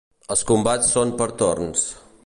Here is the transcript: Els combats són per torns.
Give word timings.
Els 0.35 0.41
combats 0.51 0.89
són 0.95 1.13
per 1.21 1.29
torns. 1.43 1.87